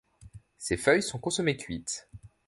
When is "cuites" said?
1.57-2.09